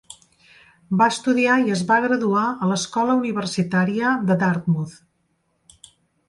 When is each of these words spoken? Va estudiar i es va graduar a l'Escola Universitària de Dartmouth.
Va 1.01 1.07
estudiar 1.15 1.57
i 1.65 1.73
es 1.75 1.83
va 1.91 1.97
graduar 2.05 2.45
a 2.63 2.69
l'Escola 2.71 3.19
Universitària 3.19 4.15
de 4.31 4.39
Dartmouth. 4.45 5.87